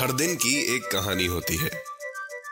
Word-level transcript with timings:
हर 0.00 0.12
दिन 0.12 0.34
की 0.34 0.76
एक 0.76 0.82
कहानी 0.82 1.26
होती 1.26 1.56
है। 1.56 1.70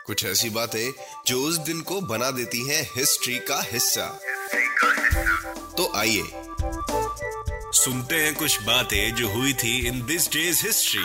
कुछ 0.07 0.25
ऐसी 0.25 0.51
बातें 0.51 0.93
जो 1.27 1.41
उस 1.41 1.59
दिन 1.59 1.81
को 1.81 2.01
बना 2.01 2.31
देती 2.31 2.69
हैं 2.69 2.83
हिस्ट्री 2.97 3.39
का 3.39 3.61
हिस्सा। 3.73 4.07
तो 5.77 5.93
आइए 5.97 6.23
सुनते 7.73 8.15
हैं 8.15 8.35
कुछ 8.35 8.63
बातें 8.63 9.15
जो 9.15 9.29
हुई 9.29 9.53
थी 9.53 9.87
in 9.89 10.07
this 10.07 10.29
day's 10.29 10.67
history. 10.67 11.05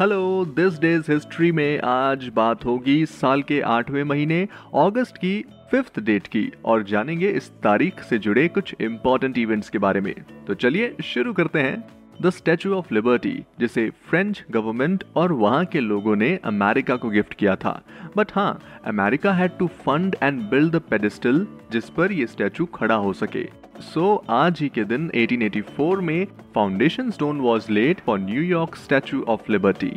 Hello 0.00 0.44
this 0.44 0.78
day's 0.78 1.12
history 1.12 1.52
में 1.52 1.80
आज 1.80 2.28
बात 2.32 2.64
होगी 2.64 3.06
साल 3.06 3.42
के 3.42 3.60
आठवें 3.60 4.04
महीने 4.04 4.48
अगस्त 4.74 5.16
की 5.16 5.44
फिफ्थ 5.70 6.00
डेट 6.00 6.26
की 6.26 6.52
और 6.64 6.82
जानेंगे 6.82 7.28
इस 7.30 7.50
तारीख 7.62 8.00
से 8.00 8.18
जुड़े 8.18 8.48
कुछ 8.48 8.74
इंपॉर्टेंट 8.80 9.38
इवेंट्स 9.38 9.68
के 9.68 9.78
बारे 9.78 10.00
में। 10.00 10.14
तो 10.46 10.54
चलिए 10.54 10.96
शुरू 11.04 11.32
करते 11.32 11.58
हैं। 11.58 11.84
द 12.22 12.30
स्टैचू 12.30 12.72
ऑफ़ 12.74 12.94
लिबर्टी 12.94 13.44
जिसे 13.60 13.90
फ्रेंच 13.90 14.44
गवर्नमेंट 14.50 15.04
और 15.16 15.32
वहाँ 15.32 15.64
के 15.64 15.80
लोगों 15.80 16.16
ने 16.16 16.38
अमेरिका 16.44 16.96
को 16.96 17.10
गिफ्ट 17.10 17.34
किया 17.34 17.56
था। 17.56 17.82
बट 18.16 18.32
हाँ 18.32 18.60
America 18.84 19.32
had 19.32 19.50
to 19.58 19.66
fund 19.66 20.16
and 20.22 20.40
build 20.40 20.72
the 20.72 20.76
pedestal 20.76 21.46
जिस 21.72 21.90
पर 21.90 22.12
ये 22.12 22.26
स्टैचू 22.26 22.66
खड़ा 22.66 22.94
हो 22.94 23.12
सके। 23.12 23.48
सो 23.80 24.22
so, 24.24 24.30
आज 24.30 24.60
ही 24.60 24.68
के 24.68 24.84
दिन 24.84 25.10
1884 25.14 26.00
में 26.00 26.26
foundation 26.54 27.10
stone 27.10 27.40
was 27.40 27.72
laid 27.72 28.00
for 28.00 28.18
New York 28.18 28.76
Statue 28.76 29.22
of 29.22 29.52
Liberty 29.52 29.92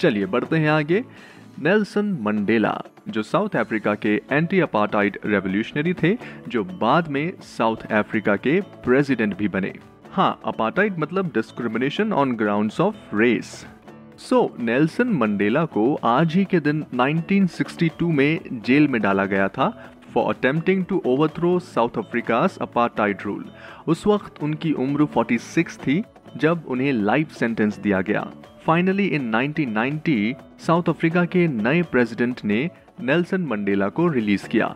चलिए 0.00 0.26
बढ़ते 0.26 0.56
हैं 0.56 0.70
आगे। 0.70 1.04
नेल्सन 1.62 2.06
मंडेला, 2.20 2.72
जो 3.08 3.22
साउथ 3.22 3.56
अफ्रीका 3.56 3.94
के 3.94 4.14
एंटी 4.32 4.60
अपार्टाइड 4.60 5.18
रेवोल्यूशनरी 5.26 5.92
थे, 5.94 6.16
जो 6.48 6.64
बाद 6.64 7.08
में 7.08 7.32
साउथ 7.40 7.76
अफ्रीका 7.92 8.36
के 8.36 8.60
प्रेसिडेंट 8.60 9.36
भी 9.36 9.48
बने। 9.48 9.72
हाँ 10.12 10.40
अपार्टाइड 10.44 10.98
मतलब 10.98 11.26
discrimination 11.26 12.12
on 12.12 12.32
grounds 12.32 12.80
of 12.80 13.14
race 13.16 13.66
so 14.18 14.56
Nelson 14.60 15.08
Mandela 15.08 15.64
को 15.64 15.94
आज 16.04 16.34
ही 16.34 16.44
के 16.44 16.60
दिन 16.60 16.84
1962 16.94 18.02
में 18.02 18.60
जेल 18.66 18.88
में 18.88 19.00
डाला 19.02 19.24
गया 19.24 19.48
था 19.48 19.68
for 20.14 20.34
attempting 20.34 20.84
to 20.84 21.02
overthrow 21.06 21.58
South 21.58 21.98
Africa's 21.98 22.58
apartheid 22.60 23.22
rule 23.22 23.44
उस 23.86 24.06
वक्त 24.06 24.42
उनकी 24.42 24.72
उम्र 24.72 25.06
46 25.16 25.78
थी, 25.78 26.02
जब 26.36 26.64
उन्हें 26.68 26.92
लाइफ 26.92 27.32
सेंटेंस 27.32 27.78
दिया 27.78 28.00
गया। 28.00 28.30
फाइनली 28.70 29.06
इन 29.06 29.30
1990 29.30 30.34
साउथ 30.66 30.88
अफ्रीका 30.88 31.24
के 31.24 31.46
नए 31.48 31.80
प्रेसिडेंट 31.82 32.40
ने 32.44 32.58
नेल्सन 33.00 33.40
मंडेला 33.40 33.88
को 33.88 34.06
रिलीज़ 34.08 34.46
किया। 34.48 34.66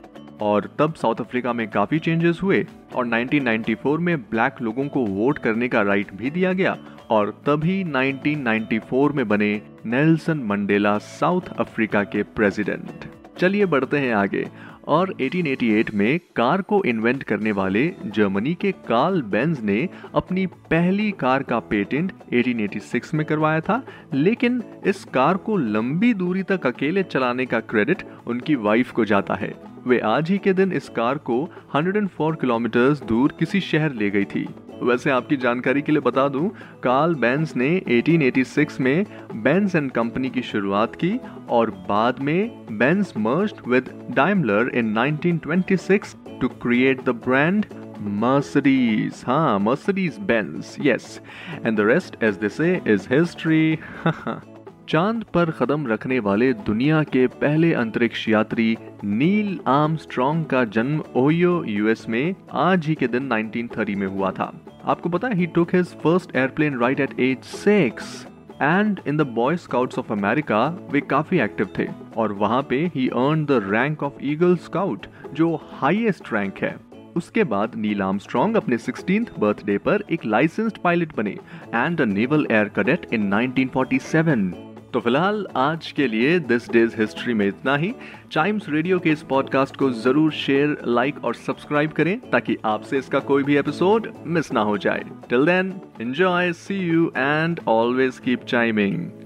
और 0.43 0.69
तब 0.79 0.95
साउथ 0.95 1.21
अफ्रीका 1.21 1.53
में 1.53 1.67
काफ़ी 1.69 1.99
चेंजेस 1.99 2.41
हुए 2.43 2.65
और 2.97 3.07
1994 3.07 3.99
में 3.99 4.17
ब्लैक 4.21 4.61
लोगों 4.63 4.89
को 4.89 5.05
वोट 5.07 5.39
करने 5.39 5.69
का 5.69 5.83
राइट 5.83 6.13
भी 6.15 6.31
दिया 6.31 6.53
गया 6.53 6.77
और 7.11 7.31
तभी 7.47 7.83
1994 7.85 9.13
में 9.13 9.27
बने 9.29 9.61
नेल्सन 9.87 10.43
मंडेला 10.45 10.99
साउथ 11.13 11.57
अफ्रीका 11.59 12.05
के 12.05 12.23
प्रेसिडेंट 12.37 13.14
चलिए 13.39 13.67
बढ़ते 13.67 13.99
हैं 13.99 14.15
आगे। 14.15 14.47
और 14.89 15.15
1888 15.21 15.95
में 15.95 16.21
कार 16.37 16.63
को 16.63 16.83
इन्वेंट 16.85 17.23
करने 17.23 17.53
वाले 17.53 17.93
जर्मनी 18.07 18.55
के 18.55 18.73
कार्ल 18.73 19.23
बेंज 19.23 19.61
ने 19.61 19.89
अपनी 20.15 20.47
पहली 20.47 21.11
कार 21.11 21.43
का 21.43 21.59
पेटेंट 21.59 22.13
1886 22.33 23.15
में 23.15 23.27
करवाया 23.27 23.61
था, 23.61 23.83
लेकिन 24.15 24.63
इस 24.87 25.05
कार 25.05 25.37
को 25.37 25.57
लंबी 25.57 26.15
दूरी 26.15 26.43
तक 26.43 26.67
अकेले 26.67 27.03
चलाने 27.03 27.47
का 27.47 27.61
क्रेडिट 27.61 28.03
उनकी 28.27 28.55
वाइफ 28.55 28.91
को 28.91 29.05
जाता 29.05 29.35
है। 29.35 29.55
वे 29.87 29.99
आज 29.99 30.31
ही 30.31 30.39
के 30.39 30.53
दिन 30.53 30.73
इस 30.73 30.89
कार 30.89 31.19
को 31.19 31.49
104 31.77 32.37
किलोमीटर 32.41 32.97
दूर 33.09 33.35
किसी 33.39 33.61
शहर 33.61 33.93
ले 33.93 34.11
गई 34.11 34.25
थी। 34.25 34.49
वैसे 34.85 35.11
आपकी 35.11 35.37
जानकारी 35.37 35.83
के 35.83 35.93
लिए 35.93 36.01
बता 36.01 36.29
दूँ, 36.29 36.49
कार्ल 36.83 37.15
बेंज 37.15 37.53
ने 37.57 37.83
1886 37.89 38.81
में 38.81 39.07
बेंज 39.35 39.77
एंड 39.77 39.91
कंपनी 39.91 40.31
की 40.31 40.43
शुरुआत 40.43 40.95
की 40.95 41.21
और 41.49 41.71
बाद 41.89 42.19
में 42.19 42.67
Benz 42.79 43.13
merged 43.17 43.69
with 43.69 43.91
Daimler 44.11 44.71
in 44.75 44.95
1926 44.95 46.15
to 46.41 46.49
create 46.49 47.05
the 47.05 47.09
brand 47.09 47.67
Mercedes. 48.05 49.23
हाँ 49.27 49.59
Benz. 49.61 50.77
Yes. 50.79 51.21
And 51.63 51.79
the 51.79 51.87
rest, 51.87 52.17
as 52.21 52.37
they 52.39 52.49
say, 52.49 52.83
is 52.85 53.07
history. 53.07 53.79
चाँद 54.89 55.25
पर 55.35 55.51
कदम 55.51 55.87
रखने 55.87 56.19
वाले 56.19 56.53
दुनिया 56.53 57.03
के 57.03 57.27
पहले 57.27 57.73
अंतरिक्ष 57.73 58.29
यात्री 58.29 58.77
नील 59.05 59.59
आर्मस्ट्रॉन्ग 59.67 60.47
का 60.47 60.65
जन्म 60.65 61.03
ओयो 61.17 61.65
यूएस 61.65 62.09
में 62.09 62.35
आज 62.53 62.87
ही 62.87 62.95
के 62.95 63.09
दिन 63.09 63.29
1930 63.29 63.95
में 63.95 64.07
हुआ 64.07 64.31
था 64.31 64.64
आपको 64.87 65.09
पता 65.09 65.29
है 65.29 65.35
he 65.35 65.47
took 65.47 65.75
his 65.75 65.87
first 65.99 66.35
airplane 66.37 66.79
ride 66.79 67.01
at 67.01 67.21
age 67.21 67.45
six 67.47 68.27
and 68.63 69.01
in 69.09 69.17
the 69.17 69.27
Boy 69.35 69.57
Scouts 69.57 69.99
of 69.99 70.13
America 70.13 70.67
वे 70.91 71.01
काफ़ी 71.01 71.39
एक्टिव 71.41 71.69
थे। 71.79 71.87
और 72.17 72.33
वहाँ 72.33 72.63
पे 72.63 72.85
ही 72.95 73.09
earn 73.09 73.45
the 73.45 73.61
rank 73.67 74.03
of 74.03 74.25
Eagle 74.25 74.57
Scout 74.57 75.07
जो 75.35 75.55
हाईएस्ट 75.73 76.33
रैंक 76.33 76.59
है। 76.59 76.77
उसके 77.17 77.45
बाद 77.45 77.75
नील 77.77 78.03
आर्मस्ट्रॉन्ग 78.03 78.57
अपने 78.57 78.79
16th 78.79 79.39
बर्थडे 79.39 79.79
पर 79.79 80.05
एक 80.11 80.25
लाइसेंस्ड 80.27 80.79
पायलट 80.79 81.17
बने 81.17 81.37
and 81.75 82.01
a 82.01 82.05
naval 82.05 82.47
air 82.51 82.69
cadet 82.77 83.07
in 83.13 83.31
1947 83.35 84.74
तो 84.95 85.01
फ़िलहाल 85.01 85.47
आज 85.57 85.91
के 85.93 86.07
लिए 86.09 86.39
दिस 86.41 86.69
डेज़ 86.71 86.95
हिस्ट्री 86.97 87.35
में 87.35 87.47
इतना 87.47 87.75
ही। 87.77 87.91
टाइम्स 88.35 88.69
रेडियो 88.69 88.99
के 88.99 89.11
इस 89.11 89.23
पॉडकास्ट 89.23 89.77
को 89.77 89.91
ज़रूर 89.93 90.33
शेयर 90.33 90.77
लाइक 90.87 91.25
और 91.25 91.35
सब्सक्राइब 91.35 91.93
करें 91.93 92.19
ताकि 92.31 92.57
आपसे 92.65 92.99
इसका 92.99 93.19
कोई 93.31 93.43
भी 93.43 93.57
एपिसोड 93.57 94.09
मिस 94.27 94.53
ना 94.53 94.61
हो 94.61 94.79
जाए। 94.79 95.03
Till 95.31 95.47
then 95.47 95.75
enjoy 96.01 96.53
see 96.53 96.79
you 96.81 97.13
and 97.17 97.61
always 97.69 98.19
keep 98.19 98.45
chiming 98.45 99.24